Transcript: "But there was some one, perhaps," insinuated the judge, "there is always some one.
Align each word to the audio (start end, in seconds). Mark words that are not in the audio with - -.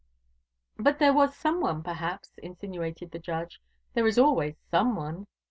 "But 0.79 0.97
there 0.97 1.13
was 1.13 1.35
some 1.35 1.61
one, 1.61 1.83
perhaps," 1.83 2.39
insinuated 2.39 3.11
the 3.11 3.19
judge, 3.19 3.61
"there 3.93 4.07
is 4.07 4.17
always 4.17 4.55
some 4.71 4.95
one. 4.95 5.27